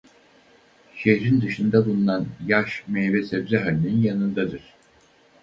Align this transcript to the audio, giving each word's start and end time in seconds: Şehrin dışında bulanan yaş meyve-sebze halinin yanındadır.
Şehrin 0.95 1.41
dışında 1.41 1.85
bulanan 1.85 2.27
yaş 2.47 2.83
meyve-sebze 2.87 3.57
halinin 3.57 4.01
yanındadır. 4.03 4.61